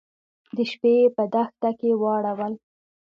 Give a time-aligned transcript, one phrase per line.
[0.55, 2.53] د شپې يې په دښته کې واړول.